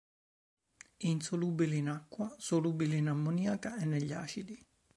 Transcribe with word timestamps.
Insolubile 1.01 1.75
in 1.75 1.87
acqua, 1.87 2.33
solubile 2.39 2.95
in 2.95 3.07
ammoniaca 3.09 3.77
e 3.77 3.85
negli 3.85 4.11
acidi. 4.13 4.59